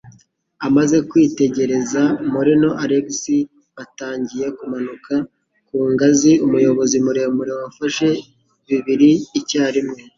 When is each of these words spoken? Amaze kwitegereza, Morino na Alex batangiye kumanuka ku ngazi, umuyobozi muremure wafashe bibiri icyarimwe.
Amaze 0.67 0.97
kwitegereza, 1.09 2.01
Morino 2.31 2.69
na 2.71 2.75
Alex 2.83 3.07
batangiye 3.75 4.47
kumanuka 4.57 5.13
ku 5.67 5.77
ngazi, 5.91 6.31
umuyobozi 6.45 6.97
muremure 7.05 7.51
wafashe 7.61 8.07
bibiri 8.67 9.09
icyarimwe. 9.39 9.99